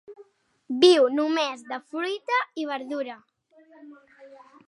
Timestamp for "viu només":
0.83-1.61